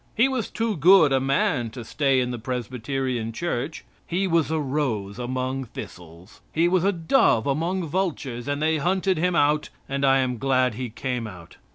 He 0.15 0.27
was 0.27 0.49
too 0.49 0.77
good 0.77 1.13
a 1.13 1.19
man 1.19 1.69
to 1.69 1.85
stay 1.85 2.19
in 2.21 2.31
the 2.31 2.39
Presbyterian 2.39 3.31
church. 3.31 3.85
He 4.07 4.25
was 4.25 4.49
a 4.49 4.59
rose 4.59 5.19
among 5.19 5.65
thistles. 5.65 6.41
He 6.51 6.67
was 6.67 6.83
a 6.83 6.91
dove 6.91 7.45
among 7.45 7.83
vultures 7.85 8.47
and 8.47 8.63
they 8.63 8.77
hunted 8.77 9.19
him 9.19 9.35
out, 9.35 9.69
and 9.87 10.03
I 10.03 10.17
am 10.17 10.39
glad 10.39 10.73
he 10.73 10.89
came 10.89 11.27
out. 11.27 11.57